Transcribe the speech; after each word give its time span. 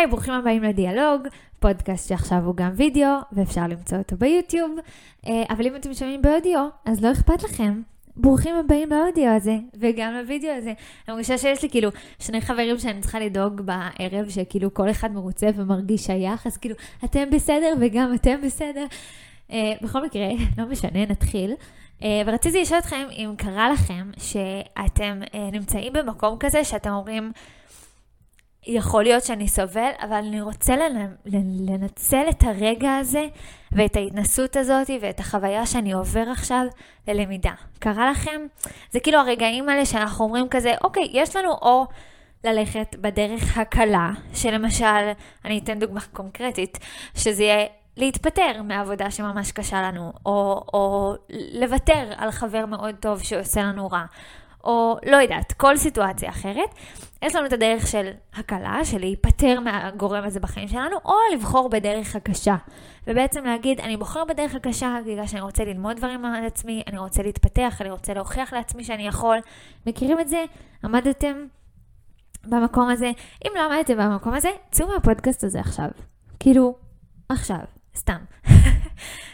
היי, 0.00 0.06
ברוכים 0.06 0.34
הבאים 0.34 0.62
לדיאלוג, 0.62 1.28
פודקאסט 1.58 2.08
שעכשיו 2.08 2.38
הוא 2.44 2.54
גם 2.56 2.70
וידאו, 2.76 3.08
ואפשר 3.32 3.66
למצוא 3.66 3.98
אותו 3.98 4.16
ביוטיוב. 4.16 4.70
אה, 5.26 5.42
אבל 5.50 5.66
אם 5.66 5.76
אתם 5.76 5.94
שומעים 5.94 6.22
באודיו, 6.22 6.68
אז 6.84 7.04
לא 7.04 7.12
אכפת 7.12 7.42
לכם. 7.42 7.82
ברוכים 8.16 8.56
הבאים 8.56 8.90
לאודיו 8.90 9.30
הזה, 9.36 9.56
וגם 9.80 10.12
לוידאו 10.12 10.50
הזה. 10.50 10.72
אני 11.08 11.14
מרגישה 11.14 11.38
שיש 11.38 11.62
לי 11.62 11.70
כאילו 11.70 11.90
שני 12.18 12.40
חברים 12.40 12.78
שאני 12.78 13.00
צריכה 13.00 13.20
לדאוג 13.20 13.60
בערב, 13.60 14.28
שכאילו 14.28 14.74
כל 14.74 14.90
אחד 14.90 15.12
מרוצה 15.12 15.46
ומרגיש 15.56 16.02
שייך, 16.02 16.46
אז 16.46 16.56
כאילו, 16.56 16.74
אתם 17.04 17.30
בסדר 17.30 17.74
וגם 17.80 18.14
אתם 18.14 18.36
בסדר. 18.44 18.84
Uh, 19.48 19.52
בכל 19.82 20.04
מקרה, 20.04 20.28
לא 20.58 20.66
משנה, 20.66 21.06
נתחיל. 21.06 21.52
Uh, 22.00 22.04
ורציתי 22.26 22.60
לשאול 22.60 22.78
אתכם 22.78 23.06
אם 23.10 23.34
קרה 23.38 23.70
לכם 23.70 24.10
שאתם 24.18 25.20
נמצאים 25.52 25.92
במקום 25.92 26.36
כזה 26.38 26.64
שאתם 26.64 26.90
אומרים, 26.90 27.32
יכול 28.66 29.02
להיות 29.02 29.24
שאני 29.24 29.48
סובל, 29.48 29.90
אבל 30.00 30.16
אני 30.16 30.40
רוצה 30.40 30.74
לנצל 31.66 32.24
את 32.30 32.42
הרגע 32.42 32.96
הזה 32.96 33.26
ואת 33.72 33.96
ההתנסות 33.96 34.56
הזאת 34.56 34.90
ואת 35.00 35.20
החוויה 35.20 35.66
שאני 35.66 35.92
עובר 35.92 36.24
עכשיו 36.32 36.66
ללמידה. 37.08 37.52
קרה 37.78 38.10
לכם? 38.10 38.40
זה 38.90 39.00
כאילו 39.00 39.18
הרגעים 39.18 39.68
האלה 39.68 39.86
שאנחנו 39.86 40.24
אומרים 40.24 40.48
כזה, 40.48 40.74
אוקיי, 40.84 41.08
יש 41.12 41.36
לנו 41.36 41.50
או 41.52 41.86
ללכת 42.44 42.96
בדרך 43.00 43.58
הקלה, 43.58 44.10
שלמשל, 44.34 45.10
אני 45.44 45.58
אתן 45.58 45.78
דוגמה 45.78 46.00
קונקרטית, 46.12 46.78
שזה 47.14 47.42
יהיה 47.42 47.66
להתפטר 47.96 48.62
מעבודה 48.64 49.10
שממש 49.10 49.52
קשה 49.52 49.82
לנו, 49.82 50.12
או, 50.26 50.64
או 50.74 51.14
לוותר 51.30 52.12
על 52.16 52.30
חבר 52.30 52.66
מאוד 52.66 52.94
טוב 53.00 53.22
שעושה 53.22 53.62
לנו 53.62 53.88
רע, 53.88 54.04
או 54.64 54.96
לא 55.06 55.16
יודעת, 55.16 55.52
כל 55.52 55.76
סיטואציה 55.76 56.30
אחרת. 56.30 56.68
יש 57.22 57.34
לנו 57.34 57.46
את 57.46 57.52
הדרך 57.52 57.86
של 57.86 58.10
הקלה, 58.34 58.84
של 58.84 58.98
להיפטר 58.98 59.60
מהגורם 59.60 60.24
הזה 60.24 60.40
בחיים 60.40 60.68
שלנו, 60.68 60.96
או 61.04 61.14
לבחור 61.34 61.68
בדרך 61.68 62.16
הקשה. 62.16 62.56
ובעצם 63.06 63.44
להגיד, 63.44 63.80
אני 63.80 63.96
בוחר 63.96 64.24
בדרך 64.24 64.54
הקשה 64.54 64.98
בגלל 65.06 65.26
שאני 65.26 65.40
רוצה 65.40 65.64
ללמוד 65.64 65.96
דברים 65.96 66.24
על 66.24 66.44
עצמי, 66.44 66.82
אני 66.86 66.98
רוצה 66.98 67.22
להתפתח, 67.22 67.76
אני 67.80 67.90
רוצה 67.90 68.14
להוכיח 68.14 68.52
לעצמי 68.52 68.84
שאני 68.84 69.06
יכול. 69.06 69.38
מכירים 69.86 70.20
את 70.20 70.28
זה? 70.28 70.44
עמדתם 70.84 71.46
במקום 72.44 72.88
הזה? 72.88 73.10
אם 73.46 73.50
לא 73.54 73.72
עמדתם 73.72 73.98
במקום 73.98 74.34
הזה, 74.34 74.50
צאו 74.70 74.88
מהפודקאסט 74.88 75.44
הזה 75.44 75.60
עכשיו. 75.60 75.88
כאילו, 76.40 76.74
עכשיו, 77.28 77.60
סתם. 77.96 78.18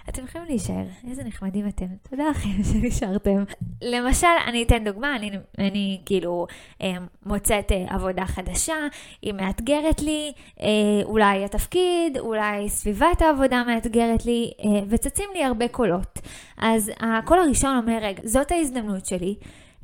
אתם 0.09 0.25
יכולים 0.25 0.47
להישאר, 0.47 0.85
איזה 1.11 1.25
נחמדים 1.25 1.69
אתם. 1.69 1.87
תודה 2.11 2.29
לכם 2.31 2.63
שנשארתם. 2.73 3.45
למשל, 3.83 4.27
אני 4.47 4.63
אתן 4.63 4.85
דוגמה, 4.85 5.17
אני, 5.17 5.31
אני 5.59 6.01
כאילו 6.07 6.47
אה, 6.83 6.95
מוצאת 7.27 7.73
אה, 7.73 7.85
עבודה 7.89 8.27
חדשה, 8.27 8.75
היא 9.23 9.33
מאתגרת 9.33 10.03
לי, 10.03 10.33
אה, 10.61 10.67
אולי 11.05 11.45
התפקיד, 11.45 12.19
אולי 12.19 12.69
סביבת 12.69 13.23
העבודה 13.23 13.65
מאתגרת 13.67 14.27
לי, 14.27 14.51
וצצים 14.89 15.29
לי 15.35 15.45
הרבה 15.45 15.69
קולות. 15.69 16.19
אז 16.57 16.91
הקול 17.01 17.39
הראשון 17.39 17.77
אומר, 17.77 17.99
רגע, 18.03 18.23
זאת 18.25 18.53
ההזדמנות 18.53 19.07
שלי 19.07 19.35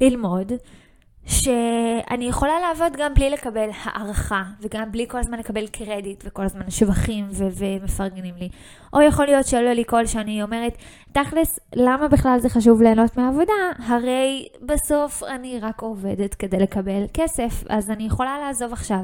ללמוד. 0.01 0.53
שאני 1.27 2.25
יכולה 2.25 2.61
לעבוד 2.61 2.93
גם 2.97 3.15
בלי 3.15 3.31
לקבל 3.31 3.69
הערכה, 3.83 4.43
וגם 4.61 4.93
בלי 4.93 5.07
כל 5.09 5.19
הזמן 5.19 5.39
לקבל 5.39 5.67
קרדיט, 5.67 6.25
וכל 6.27 6.43
הזמן 6.43 6.71
שבחים 6.71 7.29
ו- 7.31 7.49
ומפרגנים 7.55 8.35
לי. 8.39 8.49
או 8.93 9.01
יכול 9.01 9.27
להיות 9.27 9.47
שעולה 9.47 9.75
לי 9.75 9.85
קול 9.85 10.07
שאני 10.07 10.43
אומרת, 10.43 10.77
תכלס, 11.13 11.59
למה 11.75 12.09
בכלל 12.09 12.39
זה 12.39 12.49
חשוב 12.49 12.83
ליהנות 12.83 13.17
מהעבודה? 13.17 13.53
הרי 13.87 14.49
בסוף 14.63 15.23
אני 15.23 15.61
רק 15.61 15.81
עובדת 15.81 16.35
כדי 16.35 16.59
לקבל 16.59 17.05
כסף, 17.15 17.65
אז 17.69 17.91
אני 17.91 18.05
יכולה 18.07 18.39
לעזוב 18.39 18.73
עכשיו. 18.73 19.01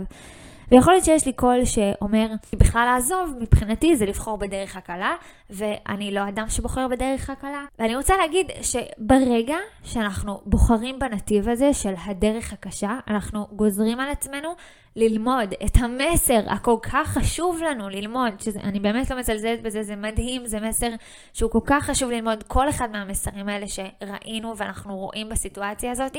ויכול 0.70 0.92
להיות 0.92 1.04
שיש 1.04 1.26
לי 1.26 1.32
קול 1.32 1.64
שאומר, 1.64 2.26
בכלל 2.56 2.84
לעזוב, 2.92 3.34
מבחינתי 3.40 3.96
זה 3.96 4.06
לבחור 4.06 4.38
בדרך 4.38 4.76
הקלה, 4.76 5.14
ואני 5.50 6.10
לא 6.10 6.28
אדם 6.28 6.48
שבוחר 6.48 6.88
בדרך 6.88 7.30
הקלה. 7.30 7.64
ואני 7.78 7.96
רוצה 7.96 8.16
להגיד 8.16 8.46
שברגע 8.62 9.56
שאנחנו 9.82 10.40
בוחרים 10.46 10.98
בנתיב 10.98 11.48
הזה 11.48 11.74
של 11.74 11.94
הדרך 12.04 12.52
הקשה, 12.52 12.98
אנחנו 13.08 13.46
גוזרים 13.52 14.00
על 14.00 14.10
עצמנו 14.10 14.48
ללמוד 14.96 15.54
את 15.66 15.76
המסר 15.76 16.40
הכל 16.46 16.76
כך 16.82 17.08
חשוב 17.08 17.62
לנו 17.62 17.88
ללמוד, 17.88 18.40
שאני 18.40 18.80
באמת 18.80 19.10
לא 19.10 19.18
מזלזלת 19.18 19.62
בזה, 19.62 19.82
זה 19.82 19.96
מדהים, 19.96 20.46
זה 20.46 20.60
מסר 20.60 20.90
שהוא 21.32 21.50
כל 21.50 21.60
כך 21.64 21.84
חשוב 21.84 22.10
ללמוד, 22.10 22.42
כל 22.42 22.68
אחד 22.68 22.90
מהמסרים 22.90 23.48
האלה 23.48 23.66
שראינו 23.68 24.56
ואנחנו 24.56 24.96
רואים 24.96 25.28
בסיטואציה 25.28 25.90
הזאת, 25.90 26.16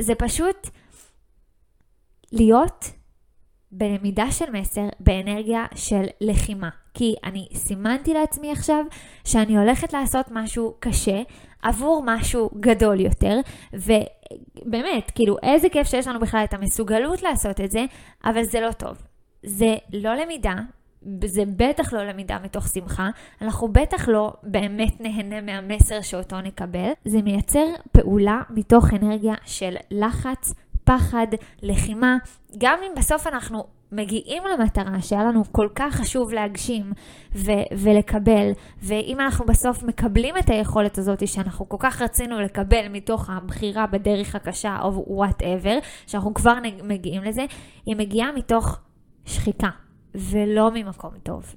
זה 0.00 0.14
פשוט 0.14 0.68
להיות 2.32 2.90
בלמידה 3.76 4.30
של 4.30 4.44
מסר 4.52 4.88
באנרגיה 5.00 5.66
של 5.74 6.04
לחימה. 6.20 6.68
כי 6.94 7.14
אני 7.24 7.48
סימנתי 7.54 8.14
לעצמי 8.14 8.52
עכשיו 8.52 8.84
שאני 9.24 9.58
הולכת 9.58 9.92
לעשות 9.92 10.26
משהו 10.30 10.74
קשה 10.80 11.22
עבור 11.62 12.02
משהו 12.06 12.50
גדול 12.60 13.00
יותר, 13.00 13.40
ובאמת, 13.72 15.10
כאילו, 15.14 15.36
איזה 15.42 15.68
כיף 15.68 15.88
שיש 15.88 16.08
לנו 16.08 16.20
בכלל 16.20 16.44
את 16.44 16.54
המסוגלות 16.54 17.22
לעשות 17.22 17.60
את 17.60 17.70
זה, 17.70 17.84
אבל 18.24 18.42
זה 18.42 18.60
לא 18.60 18.72
טוב. 18.72 18.96
זה 19.42 19.74
לא 19.92 20.14
למידה, 20.14 20.54
זה 21.24 21.42
בטח 21.56 21.92
לא 21.92 22.04
למידה 22.04 22.38
מתוך 22.44 22.68
שמחה, 22.68 23.08
אנחנו 23.42 23.68
בטח 23.68 24.08
לא 24.08 24.32
באמת 24.42 25.00
נהנה 25.00 25.40
מהמסר 25.40 26.00
שאותו 26.00 26.40
נקבל, 26.40 26.90
זה 27.04 27.22
מייצר 27.22 27.66
פעולה 27.92 28.42
מתוך 28.50 28.84
אנרגיה 28.94 29.34
של 29.44 29.76
לחץ, 29.90 30.54
פחד, 30.84 31.26
לחימה, 31.62 32.16
גם 32.58 32.78
אם 32.82 32.92
בסוף 32.96 33.26
אנחנו 33.26 33.64
מגיעים 33.92 34.42
למטרה 34.52 35.02
שהיה 35.02 35.24
לנו 35.24 35.42
כל 35.52 35.68
כך 35.74 35.94
חשוב 35.94 36.32
להגשים 36.32 36.92
ו- 37.34 37.76
ולקבל, 37.78 38.50
ואם 38.82 39.20
אנחנו 39.20 39.46
בסוף 39.46 39.82
מקבלים 39.82 40.38
את 40.38 40.50
היכולת 40.50 40.98
הזאת 40.98 41.28
שאנחנו 41.28 41.68
כל 41.68 41.76
כך 41.80 42.02
רצינו 42.02 42.40
לקבל 42.40 42.88
מתוך 42.90 43.30
הבחירה 43.30 43.86
בדרך 43.86 44.34
הקשה 44.34 44.78
או 44.82 45.04
וואטאבר, 45.06 45.78
שאנחנו 46.06 46.34
כבר 46.34 46.54
מגיעים 46.82 47.22
לזה, 47.22 47.44
היא 47.86 47.96
מגיעה 47.96 48.32
מתוך 48.32 48.78
שחיקה 49.24 49.70
ולא 50.14 50.70
ממקום 50.74 51.10
טוב. 51.22 51.54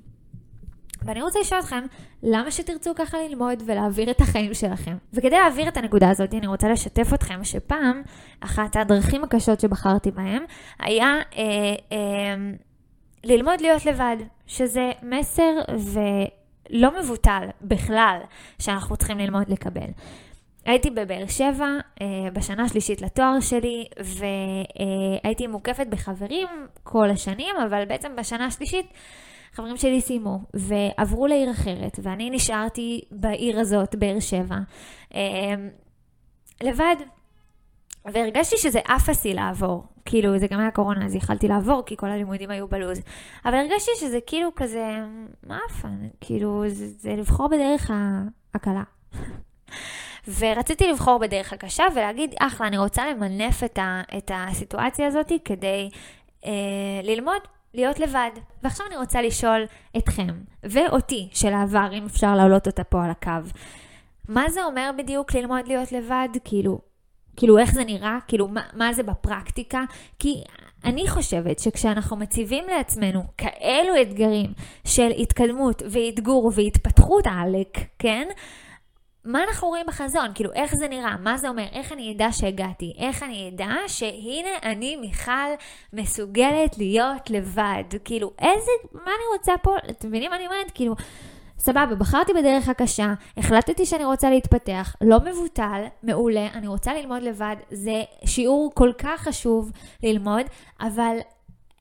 ואני 1.06 1.22
רוצה 1.22 1.40
לשאול 1.40 1.60
אתכם, 1.60 1.86
למה 2.24 2.52
שתרצו 2.52 2.92
ככה 2.96 3.18
ללמוד 3.18 3.64
ולהעביר 3.66 4.12
את 4.12 4.22
החיים 4.22 4.54
שלכם? 4.54 4.98
וכדי 5.14 5.30
להעביר 5.30 5.68
את 5.68 5.78
הנקודה 5.78 6.10
הזאת, 6.10 6.34
אני 6.34 6.48
רוצה 6.48 6.70
לשתף 6.70 7.14
אתכם 7.14 7.44
שפעם, 7.44 8.02
אחת 8.40 8.76
הדרכים 8.76 9.24
הקשות 9.24 9.60
שבחרתי 9.60 10.12
בהם, 10.12 10.44
היה 10.80 11.14
אה, 11.38 11.44
אה, 11.92 12.36
ללמוד 13.24 13.62
להיות 13.62 13.86
לבד, 13.86 14.18
שזה 14.48 14.92
מסר 15.04 15.54
ולא 15.70 17.00
מבוטל 17.00 17.44
בכלל 17.62 18.20
שאנחנו 18.60 18.98
צריכים 18.98 19.18
ללמוד 19.18 19.50
לקבל. 19.50 19.88
הייתי 20.66 20.90
בבאר 20.90 21.28
שבע 21.28 21.68
אה, 22.02 22.08
בשנה 22.34 22.64
השלישית 22.64 23.02
לתואר 23.02 23.40
שלי, 23.40 23.86
והייתי 25.24 25.48
מוקפת 25.48 25.88
בחברים 25.88 26.48
כל 26.84 27.10
השנים, 27.10 27.56
אבל 27.68 27.86
בעצם 27.86 28.16
בשנה 28.16 28.46
השלישית 28.46 28.86
חברים 29.58 29.78
שלי 29.78 30.02
סיימו 30.02 30.40
ועברו 30.54 31.28
לעיר 31.28 31.52
אחרת, 31.52 32.00
ואני 32.04 32.30
נשארתי 32.30 33.02
בעיר 33.12 33.60
הזאת, 33.60 33.96
באר 33.96 34.20
שבע, 34.20 34.56
אה, 35.16 35.56
לבד. 36.64 36.96
והרגשתי 38.06 38.58
שזה 38.58 38.80
אפסי 38.96 39.34
לעבור. 39.34 39.84
כאילו, 40.06 40.38
זה 40.40 40.48
גם 40.48 40.60
היה 40.60 40.72
קורונה, 40.72 41.06
אז 41.06 41.16
יכלתי 41.16 41.48
לעבור, 41.48 41.84
כי 41.86 41.98
כל 41.98 42.08
הלימודים 42.08 42.50
היו 42.50 42.68
בלוז. 42.68 43.02
אבל 43.46 43.54
הרגשתי 43.54 43.92
שזה 43.96 44.20
כאילו 44.28 44.50
כזה, 44.56 44.86
מה 45.48 45.60
אפן? 45.72 46.08
כאילו, 46.22 46.64
זה, 46.68 46.88
זה 46.88 47.16
לבחור 47.16 47.48
בדרך 47.48 47.92
הקלה. 48.54 48.84
ורציתי 50.40 50.92
לבחור 50.92 51.18
בדרך 51.18 51.54
הקשה 51.54 51.84
ולהגיד, 51.96 52.36
אחלה, 52.40 52.68
אני 52.68 52.78
רוצה 52.78 53.12
למנף 53.12 53.64
את, 53.64 53.78
ה, 53.78 54.02
את 54.18 54.32
הסיטואציה 54.34 55.08
הזאת 55.08 55.32
כדי 55.46 55.90
אה, 56.46 56.52
ללמוד 57.04 57.42
להיות 57.74 58.00
לבד. 58.00 58.30
ועכשיו 58.64 58.88
אני 58.88 58.98
רוצה 58.98 59.22
לשאול 59.22 59.66
אתכם, 59.98 60.34
ואותי, 60.64 61.30
של 61.32 61.54
העבר, 61.54 61.90
אם 61.94 62.06
אפשר 62.06 62.36
להעלות 62.36 62.68
אותה 62.68 62.84
פה 62.84 63.06
על 63.06 63.12
הקו. 63.12 63.50
מה 64.28 64.50
זה 64.50 64.64
אומר 64.64 64.92
בדיוק 64.98 65.36
ללמוד 65.36 65.68
להיות 65.68 65.92
לבד? 65.92 66.30
כאילו, 66.44 66.80
כאילו 67.36 67.58
איך 67.58 67.74
זה 67.74 67.84
נראה? 67.84 68.18
כאילו, 68.28 68.48
מה, 68.48 68.62
מה 68.74 68.94
זה 68.94 69.04
בפרקטיקה? 69.04 69.84
כי 70.20 70.44
אני 70.86 71.08
חושבת 71.08 71.60
שכשאנחנו 71.60 72.18
מציבים 72.18 72.64
לעצמנו 72.68 73.24
כאלו 73.38 74.02
אתגרים 74.02 74.54
של 74.86 75.12
התקדמות 75.18 75.82
ואתגור 75.92 76.52
והתפתחות 76.56 77.28
עלק, 77.28 77.78
כן? 78.00 78.28
מה 79.28 79.44
אנחנו 79.44 79.68
רואים 79.68 79.86
בחזון? 79.88 80.28
כאילו, 80.36 80.54
איך 80.54 80.76
זה 80.76 80.88
נראה? 80.88 81.18
מה 81.18 81.38
זה 81.38 81.50
אומר? 81.50 81.66
איך 81.72 81.92
אני 81.92 82.14
אדע 82.16 82.32
שהגעתי? 82.32 82.94
איך 82.98 83.24
אני 83.24 83.50
אדע 83.50 83.74
שהנה 83.88 84.50
אני, 84.64 84.96
מיכל, 84.96 85.32
מסוגלת 85.94 86.78
להיות 86.78 87.30
לבד? 87.30 87.84
כאילו, 88.06 88.32
איזה, 88.40 88.72
מה 88.94 89.02
אני 89.12 89.38
רוצה 89.38 89.54
פה? 89.62 89.76
אתם 89.90 90.08
מבינים 90.08 90.30
מה 90.30 90.36
אני 90.38 90.46
אומרת? 90.46 90.72
כאילו, 90.74 90.96
סבבה, 91.60 91.96
בחרתי 91.96 92.34
בדרך 92.34 92.70
הקשה, 92.70 93.14
החלטתי 93.38 93.86
שאני 93.86 94.06
רוצה 94.06 94.30
להתפתח, 94.30 94.96
לא 95.02 95.18
מבוטל, 95.20 95.84
מעולה, 96.04 96.48
אני 96.54 96.68
רוצה 96.68 96.94
ללמוד 96.94 97.24
לבד, 97.24 97.56
זה 97.72 98.04
שיעור 98.26 98.72
כל 98.74 98.92
כך 98.98 99.22
חשוב 99.22 99.72
ללמוד, 100.04 100.46
אבל 100.82 101.18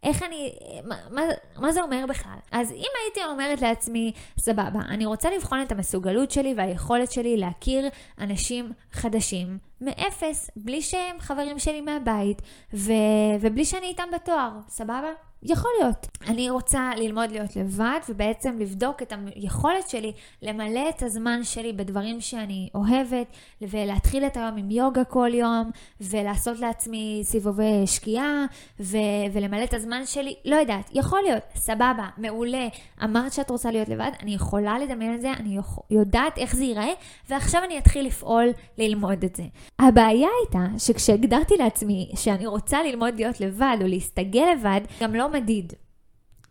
איך 0.03 0.23
אני, 0.23 0.53
מה, 0.85 0.97
מה, 1.11 1.23
מה 1.57 1.73
זה 1.73 1.83
אומר 1.83 2.05
בכלל? 2.09 2.39
אז 2.53 2.73
אם 2.73 2.89
הייתי 3.05 3.25
אומרת 3.33 3.61
לעצמי, 3.61 4.13
סבבה, 4.39 4.81
אני 4.89 5.07
רוצה 5.07 5.31
לבחון 5.31 5.63
את 5.63 5.73
המסוגלות 5.73 6.31
שלי 6.31 6.55
והיכולת 6.57 7.13
שלי 7.13 7.37
להכיר 7.37 7.89
אנשים 8.21 8.73
חדשים 8.93 9.59
מאפס, 9.81 10.51
בלי 10.57 10.83
שהם 10.83 11.21
חברים 11.21 11.59
שלי 11.59 11.81
מהבית, 11.81 12.43
ו, 12.75 12.93
ובלי 13.41 13.65
שאני 13.65 13.87
איתם 13.87 14.09
בתואר, 14.15 14.51
סבבה? 14.69 15.11
יכול 15.43 15.71
להיות. 15.81 16.07
אני 16.29 16.51
רוצה 16.51 16.91
ללמוד 16.97 17.31
להיות 17.31 17.57
לבד 17.57 18.01
ובעצם 18.09 18.59
לבדוק 18.59 19.03
את 19.03 19.13
היכולת 19.35 19.89
שלי 19.89 20.13
למלא 20.43 20.89
את 20.89 21.03
הזמן 21.03 21.45
שלי 21.45 21.73
בדברים 21.73 22.21
שאני 22.21 22.69
אוהבת 22.75 23.27
ולהתחיל 23.63 24.27
את 24.27 24.37
היום 24.37 24.57
עם 24.57 24.71
יוגה 24.71 25.05
כל 25.05 25.31
יום 25.35 25.71
ולעשות 26.01 26.59
לעצמי 26.59 27.21
סיבובי 27.25 27.87
שקיעה 27.87 28.45
ו- 28.81 28.97
ולמלא 29.33 29.65
את 29.65 29.75
הזמן 29.75 30.07
שלי, 30.07 30.35
לא 30.45 30.57
יודעת, 30.57 30.91
יכול 30.93 31.21
להיות, 31.27 31.43
סבבה, 31.55 32.09
מעולה, 32.19 32.69
אמרת 33.05 33.33
שאת 33.33 33.51
רוצה 33.51 33.71
להיות 33.71 33.89
לבד, 33.89 34.11
אני 34.23 34.35
יכולה 34.35 34.79
לדמיין 34.79 35.15
את 35.15 35.21
זה, 35.21 35.33
אני 35.33 35.59
יודעת 35.91 36.39
איך 36.39 36.57
זה 36.57 36.65
ייראה 36.65 36.93
ועכשיו 37.29 37.65
אני 37.65 37.79
אתחיל 37.79 38.07
לפעול 38.07 38.49
ללמוד 38.79 39.25
את 39.25 39.37
זה. 39.37 39.43
הבעיה 39.79 40.29
הייתה 40.41 40.79
שכשהגדרתי 40.79 41.55
לעצמי 41.59 42.11
שאני 42.17 42.47
רוצה 42.47 42.83
ללמוד 42.83 43.15
להיות 43.15 43.41
לבד 43.41 43.77
או 43.81 43.87
להסתגל 43.87 44.45
לבד, 44.53 44.81
גם 45.01 45.15
לא 45.15 45.26
מדיד. 45.29 45.73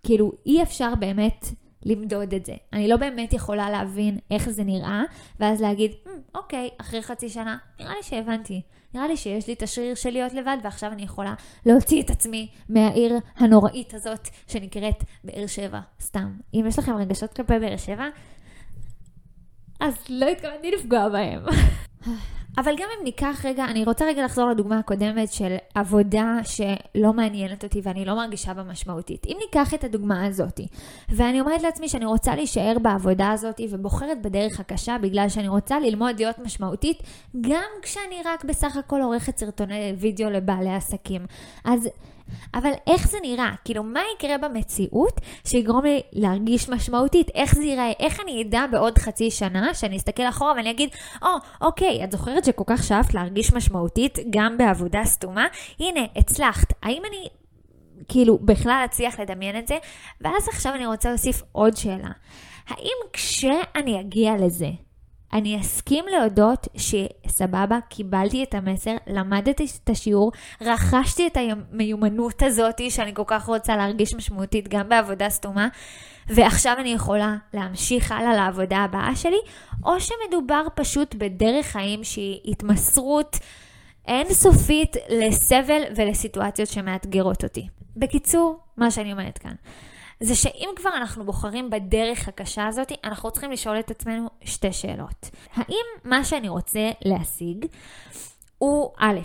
כאילו, 0.04 0.32
אי 0.46 0.64
אפשר 0.64 0.96
באמת 0.96 1.46
למדוד 1.86 2.34
את 2.34 2.46
זה. 2.46 2.54
אני 2.74 2.88
לא 2.88 2.98
באמת 2.98 3.34
יכולה 3.34 3.70
להבין 3.70 4.20
איך 4.32 4.50
זה 4.50 4.64
נראה, 4.64 5.04
ואז 5.40 5.62
להגיד, 5.62 5.92
mm, 5.92 6.10
אוקיי, 6.36 6.70
אחרי 6.78 7.02
חצי 7.02 7.30
שנה, 7.30 7.58
נראה 7.80 7.94
לי 7.94 8.04
שהבנתי. 8.04 8.62
נראה 8.94 9.08
לי 9.08 9.18
שיש 9.18 9.48
לי 9.48 9.54
את 9.54 9.64
השריר 9.64 9.96
של 9.96 10.10
להיות 10.10 10.34
לבד, 10.34 10.58
ועכשיו 10.64 10.92
אני 10.92 11.02
יכולה 11.02 11.34
להוציא 11.66 12.02
את 12.04 12.10
עצמי 12.10 12.48
מהעיר 12.70 13.14
הנוראית 13.36 13.94
הזאת 13.94 14.30
שנקראת 14.48 15.04
באר 15.24 15.48
שבע, 15.48 15.80
סתם. 16.02 16.38
אם 16.54 16.66
יש 16.68 16.80
לכם 16.80 16.96
רגשות 16.96 17.34
כלפי 17.34 17.60
באר 17.60 17.78
שבע, 17.78 18.08
אז 19.80 19.96
לא 20.10 20.26
התכוונתי 20.26 20.72
לפגוע 20.72 21.10
בהם. 21.10 21.42
אבל 22.58 22.76
גם 22.78 22.88
אם 23.00 23.04
ניקח 23.04 23.42
רגע, 23.46 23.66
אני 23.66 23.84
רוצה 23.86 24.06
רגע 24.06 24.26
לחזור 24.26 24.50
לדוגמה 24.50 24.80
הקודמת 24.80 25.34
של 25.34 25.56
עבודה 25.76 26.38
שלא 26.44 27.14
מעניינת 27.14 27.64
אותי 27.64 27.82
ואני 27.84 28.06
לא 28.06 28.16
מרגישה 28.16 28.54
בה 28.54 28.64
משמעותית. 28.64 29.26
אם 29.28 29.38
ניקח 29.46 29.74
את 29.74 29.84
הדוגמה 29.84 30.26
הזאת, 30.26 30.60
ואני 31.10 31.42
אומרת 31.42 31.62
לעצמי 31.62 31.90
שאני 31.90 32.06
רוצה 32.06 32.36
להישאר 32.36 32.76
בעבודה 32.82 33.32
הזאת 33.32 33.62
ובוחרת 33.70 34.22
בדרך 34.22 34.60
הקשה 34.60 34.98
בגלל 35.02 35.30
שאני 35.30 35.48
רוצה 35.48 35.80
ללמוד 35.80 36.20
להיות 36.20 36.40
משמעותית, 36.40 37.04
גם 37.42 37.70
כשאני 37.82 38.16
רק 38.26 38.44
בסך 38.44 38.78
הכל 38.78 39.02
עורכת 39.02 39.38
סרטוני 39.38 39.94
וידאו 39.98 40.30
לבעלי 40.30 40.76
עסקים. 40.76 41.26
אז... 41.66 41.90
אבל 42.54 42.72
איך 42.88 43.08
זה 43.08 43.18
נראה? 43.22 43.52
כאילו, 43.66 43.84
מה 43.84 44.00
יקרה 44.16 44.38
במציאות 44.38 45.22
שיגרום 45.48 45.86
לי 45.86 46.02
להרגיש 46.14 46.70
משמעותית? 46.70 47.30
איך 47.36 47.56
זה 47.56 47.64
ייראה? 47.64 47.92
איך 48.00 48.20
אני 48.20 48.44
אדע 48.44 48.66
בעוד 48.72 48.98
חצי 48.98 49.32
שנה 49.32 49.74
שאני 49.74 49.98
אסתכל 49.98 50.24
אחורה 50.24 50.54
ואני 50.58 50.72
אגיד, 50.72 50.90
או, 51.22 51.28
oh, 51.28 51.66
אוקיי, 51.66 52.04
את 52.04 52.12
זוכרת 52.12 52.46
שכל 52.46 52.64
כך 52.68 52.84
שאפת 52.84 53.14
להרגיש 53.14 53.54
משמעותית 53.54 54.18
גם 54.30 54.58
בעבודה 54.58 55.06
סתומה? 55.06 55.48
הנה, 55.80 56.02
הצלחת. 56.16 56.74
האם 56.84 57.02
אני 57.10 57.28
כאילו 58.08 58.38
בכלל 58.38 58.82
אצליח 58.86 59.20
לדמיין 59.20 59.58
את 59.58 59.68
זה? 59.68 59.78
ואז 60.22 60.48
עכשיו 60.48 60.74
אני 60.74 60.86
רוצה 60.86 61.10
להוסיף 61.10 61.42
עוד 61.52 61.76
שאלה. 61.76 62.10
האם 62.68 62.98
כשאני 63.14 64.00
אגיע 64.00 64.36
לזה, 64.36 64.70
אני 65.36 65.62
אסכים 65.62 66.06
להודות 66.12 66.68
שסבבה, 66.78 67.80
קיבלתי 67.90 68.44
את 68.44 68.54
המסר, 68.54 68.96
למדתי 69.08 69.66
את 69.84 69.90
השיעור, 69.90 70.32
רכשתי 70.62 71.28
את 71.28 71.38
המיומנות 71.38 72.44
הזאת 72.44 72.82
שאני 72.90 73.14
כל 73.14 73.24
כך 73.28 73.46
רוצה 73.46 73.78
להרגיש 73.78 74.16
משמעותית 74.16 74.68
גם 74.68 74.90
בעבודה 74.90 75.30
סתומה, 75.30 75.68
ועכשיו 76.28 76.76
אני 76.80 76.90
יכולה 76.90 77.36
להמשיך 77.54 78.12
הלאה 78.12 78.34
לעבודה 78.34 78.78
הבאה 78.78 79.16
שלי, 79.16 79.40
או 79.86 79.94
שמדובר 80.00 80.66
פשוט 80.76 81.16
בדרך 81.16 81.66
חיים 81.66 82.04
שהיא 82.04 82.40
התמסרות 82.46 83.40
אינסופית 84.08 84.96
לסבל 85.10 85.82
ולסיטואציות 85.96 86.70
שמאתגרות 86.70 87.44
אותי. 87.44 87.68
בקיצור, 87.98 88.60
מה 88.78 88.92
שאני 88.92 89.12
אומרת 89.12 89.38
כאן. 89.38 89.54
זה 90.20 90.36
שאם 90.36 90.70
כבר 90.76 90.90
אנחנו 90.98 91.26
בוחרים 91.26 91.70
בדרך 91.70 92.28
הקשה 92.28 92.68
הזאת, 92.68 92.92
אנחנו 93.04 93.32
צריכים 93.32 93.52
לשאול 93.52 93.80
את 93.80 93.92
עצמנו 93.92 94.30
שתי 94.42 94.74
שאלות. 94.74 95.30
האם 95.54 95.86
מה 96.04 96.24
שאני 96.24 96.50
רוצה 96.50 96.90
להשיג 97.06 97.66
הוא 98.58 98.92
א', 98.98 99.20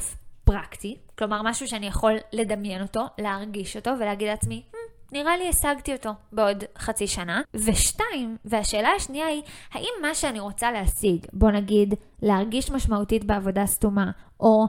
פרקטי, 0.44 0.96
כלומר 1.18 1.42
משהו 1.42 1.68
שאני 1.68 1.86
יכול 1.86 2.16
לדמיין 2.32 2.82
אותו, 2.82 3.04
להרגיש 3.18 3.76
אותו 3.76 3.90
ולהגיד 4.00 4.28
לעצמי, 4.28 4.62
hmm, 4.72 4.76
נראה 5.12 5.36
לי 5.36 5.48
השגתי 5.48 5.92
אותו 5.92 6.10
בעוד 6.32 6.64
חצי 6.78 7.06
שנה. 7.06 7.42
ושתיים, 7.54 8.36
והשאלה 8.44 8.88
השנייה 8.96 9.26
היא, 9.26 9.42
האם 9.72 9.92
מה 10.02 10.14
שאני 10.14 10.40
רוצה 10.40 10.72
להשיג, 10.72 11.26
בוא 11.32 11.50
נגיד, 11.50 11.94
להרגיש 12.22 12.70
משמעותית 12.70 13.24
בעבודה 13.24 13.66
סתומה, 13.66 14.10
או 14.40 14.66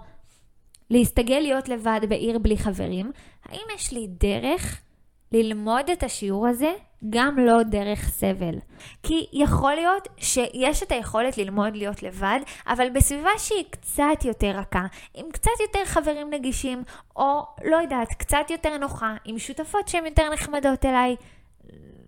להסתגל 0.89 1.39
להיות 1.39 1.69
לבד 1.69 1.99
בעיר 2.09 2.39
בלי 2.39 2.57
חברים, 2.57 3.11
האם 3.45 3.65
יש 3.75 3.93
לי 3.93 4.07
דרך 4.07 4.81
ללמוד 5.31 5.89
את 5.89 6.03
השיעור 6.03 6.47
הזה 6.47 6.73
גם 7.09 7.39
לא 7.39 7.63
דרך 7.63 8.09
סבל. 8.09 8.55
כי 9.03 9.27
יכול 9.33 9.75
להיות 9.75 10.07
שיש 10.17 10.83
את 10.83 10.91
היכולת 10.91 11.37
ללמוד 11.37 11.75
להיות 11.75 12.03
לבד, 12.03 12.39
אבל 12.67 12.89
בסביבה 12.89 13.29
שהיא 13.37 13.65
קצת 13.69 14.25
יותר 14.25 14.51
רכה, 14.51 14.85
עם 15.13 15.25
קצת 15.31 15.51
יותר 15.61 15.85
חברים 15.85 16.29
נגישים, 16.29 16.83
או 17.15 17.45
לא 17.63 17.75
יודעת, 17.77 18.13
קצת 18.13 18.45
יותר 18.49 18.77
נוחה, 18.77 19.15
עם 19.25 19.39
שותפות 19.39 19.87
שהן 19.87 20.05
יותר 20.05 20.29
נחמדות 20.33 20.85
אליי. 20.85 21.15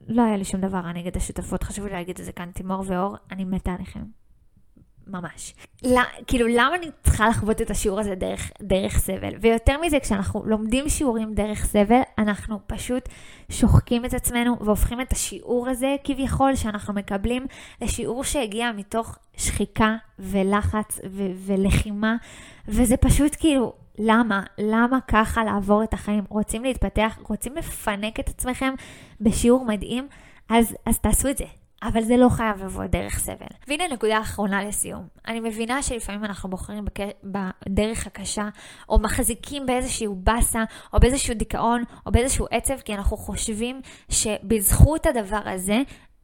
לא 0.07 0.21
היה 0.21 0.37
לי 0.37 0.45
שום 0.45 0.61
דבר 0.61 0.91
נגד 0.93 1.17
השותפות, 1.17 1.63
חשוב 1.63 1.85
לי 1.85 1.93
להגיד 1.93 2.19
את 2.19 2.25
זה 2.25 2.31
כאן, 2.31 2.51
תימור 2.51 2.83
ואור, 2.87 3.15
אני 3.31 3.45
מתה 3.45 3.71
עליכם. 3.71 4.22
ממש. 5.07 5.53
لا, 5.83 6.03
כאילו, 6.27 6.47
למה 6.47 6.75
אני 6.75 6.87
צריכה 7.03 7.29
לחוות 7.29 7.61
את 7.61 7.71
השיעור 7.71 7.99
הזה 7.99 8.15
דרך, 8.15 8.51
דרך 8.61 8.97
סבל? 8.97 9.33
ויותר 9.41 9.81
מזה, 9.81 9.99
כשאנחנו 9.99 10.43
לומדים 10.45 10.89
שיעורים 10.89 11.33
דרך 11.33 11.65
סבל, 11.65 12.01
אנחנו 12.17 12.59
פשוט 12.67 13.09
שוחקים 13.49 14.05
את 14.05 14.13
עצמנו 14.13 14.57
והופכים 14.59 15.01
את 15.01 15.11
השיעור 15.11 15.69
הזה, 15.69 15.95
כביכול, 16.03 16.55
שאנחנו 16.55 16.93
מקבלים, 16.93 17.45
לשיעור 17.81 18.23
שהגיע 18.23 18.71
מתוך 18.71 19.17
שחיקה 19.37 19.95
ולחץ 20.19 20.99
ו- 21.09 21.31
ולחימה, 21.45 22.15
וזה 22.67 22.97
פשוט 22.97 23.35
כאילו, 23.39 23.73
למה? 23.99 24.43
למה 24.57 24.99
ככה 25.07 25.43
לעבור 25.43 25.83
את 25.83 25.93
החיים? 25.93 26.23
רוצים 26.29 26.63
להתפתח? 26.63 27.19
רוצים 27.27 27.55
לפנק 27.55 28.19
את 28.19 28.29
עצמכם 28.29 28.73
בשיעור 29.21 29.65
מדהים? 29.65 30.07
אז, 30.49 30.75
אז 30.85 30.99
תעשו 30.99 31.29
את 31.29 31.37
זה. 31.37 31.45
אבל 31.83 32.03
זה 32.03 32.17
לא 32.17 32.29
חייב 32.29 32.63
לבוא 32.63 32.85
דרך 32.85 33.19
סבל. 33.19 33.45
והנה 33.67 33.87
נקודה 33.87 34.21
אחרונה 34.21 34.63
לסיום. 34.63 35.07
אני 35.27 35.39
מבינה 35.39 35.83
שלפעמים 35.83 36.25
אנחנו 36.25 36.49
בוחרים 36.49 36.85
בק... 36.85 36.99
בדרך 37.23 38.07
הקשה, 38.07 38.49
או 38.89 38.99
מחזיקים 38.99 39.65
באיזשהו 39.65 40.15
באסה, 40.15 40.63
או 40.93 40.99
באיזשהו 40.99 41.33
דיכאון, 41.33 41.83
או 42.05 42.11
באיזשהו 42.11 42.45
עצב, 42.51 42.79
כי 42.79 42.93
אנחנו 42.93 43.17
חושבים 43.17 43.81
שבזכות 44.09 45.05
הדבר 45.05 45.41
הזה, 45.45 45.81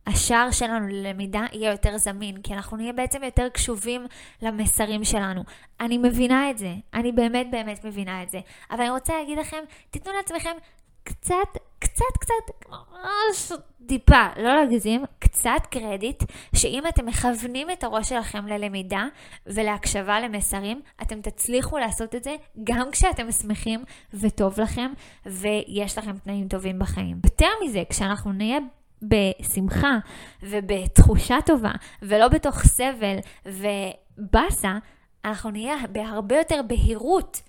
השער 0.07 0.51
שלנו 0.51 0.87
ללמידה 0.87 1.45
יהיה 1.53 1.71
יותר 1.71 1.97
זמין, 1.97 2.41
כי 2.41 2.53
אנחנו 2.53 2.77
נהיה 2.77 2.93
בעצם 2.93 3.23
יותר 3.23 3.49
קשובים 3.49 4.07
למסרים 4.41 5.03
שלנו. 5.03 5.43
אני 5.79 5.97
מבינה 5.97 6.49
את 6.49 6.57
זה, 6.57 6.73
אני 6.93 7.11
באמת 7.11 7.47
באמת 7.51 7.85
מבינה 7.85 8.23
את 8.23 8.29
זה, 8.29 8.39
אבל 8.71 8.81
אני 8.81 8.89
רוצה 8.89 9.13
להגיד 9.19 9.37
לכם, 9.37 9.63
תיתנו 9.89 10.13
לעצמכם 10.13 10.55
קצת, 11.03 11.58
קצת, 11.99 12.17
קצת, 12.19 13.61
טיפה, 13.87 14.27
לא 14.37 14.55
להגזים, 14.55 15.05
קצת 15.19 15.61
קרדיט, 15.69 16.23
שאם 16.55 16.83
אתם 16.89 17.05
מכוונים 17.05 17.69
את 17.69 17.83
הראש 17.83 18.09
שלכם 18.09 18.47
ללמידה 18.47 19.05
ולהקשבה 19.45 20.19
למסרים, 20.19 20.81
אתם 21.01 21.21
תצליחו 21.21 21.77
לעשות 21.77 22.15
את 22.15 22.23
זה 22.23 22.35
גם 22.63 22.91
כשאתם 22.91 23.31
שמחים 23.31 23.83
וטוב 24.13 24.59
לכם 24.59 24.91
ויש 25.25 25.97
לכם 25.97 26.17
תנאים 26.17 26.47
טובים 26.47 26.79
בחיים. 26.79 27.17
יותר 27.25 27.49
מזה, 27.65 27.83
כשאנחנו 27.89 28.31
נהיה 28.31 28.57
בשמחה 29.01 29.97
ובתחושה 30.43 31.37
טובה 31.45 31.71
ולא 32.01 32.27
בתוך 32.27 32.63
סבל 32.63 33.15
ובאסה, 33.45 34.77
אנחנו 35.25 35.49
נהיה 35.49 35.75
בהרבה 35.91 36.37
יותר 36.37 36.61
בהירות 36.67 37.41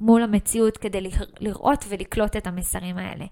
מול 0.00 0.22
המציאות 0.22 0.76
כדי 0.76 1.10
לראות 1.40 1.84
ולקלוט 1.88 2.36
את 2.36 2.46
המסרים 2.46 2.98
האלה. 2.98 3.24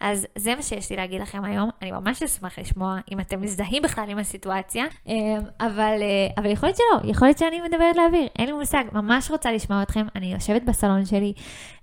אז 0.00 0.26
זה 0.38 0.54
מה 0.54 0.62
שיש 0.62 0.90
לי 0.90 0.96
להגיד 0.96 1.20
לכם 1.20 1.44
היום. 1.44 1.70
אני 1.82 1.92
ממש 1.92 2.22
אשמח 2.22 2.58
לשמוע 2.58 2.98
אם 3.12 3.20
אתם 3.20 3.40
מזדהים 3.40 3.82
בכלל 3.82 4.10
עם 4.10 4.18
הסיטואציה, 4.18 4.84
אמ, 5.06 5.14
אבל, 5.60 5.98
אה, 6.02 6.28
אבל 6.36 6.50
יכול 6.50 6.68
להיות 6.68 6.76
שלא, 6.76 7.10
יכול 7.10 7.28
להיות 7.28 7.38
שאני 7.38 7.60
מדברת 7.60 7.96
לאוויר, 7.96 8.28
אין 8.38 8.46
לי 8.46 8.52
מושג, 8.52 8.84
ממש 8.92 9.30
רוצה 9.30 9.52
לשמוע 9.52 9.82
אתכם. 9.82 10.06
אני 10.16 10.32
יושבת 10.32 10.62
בסלון 10.62 11.04
שלי, 11.04 11.32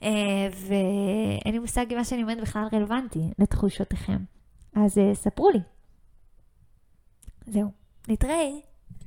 אה, 0.03 0.09
ואין 0.67 1.53
לי 1.53 1.59
מושג 1.59 1.85
אם 1.91 1.97
מה 1.97 2.03
שאני 2.03 2.21
אומרת 2.21 2.41
בכלל 2.41 2.67
רלוונטי 2.73 3.29
לתחושותיכם. 3.39 4.17
אז 4.75 4.97
אה, 4.97 5.15
ספרו 5.15 5.49
לי. 5.49 5.59
זהו, 7.45 7.71
נתראה. 8.07 8.66